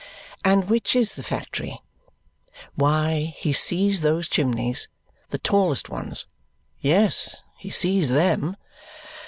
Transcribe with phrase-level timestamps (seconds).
[0.43, 1.79] And which is the factory?
[2.73, 4.87] Why, he sees those chimneys
[5.29, 6.25] the tallest ones!
[6.79, 8.57] Yes, he sees THEM.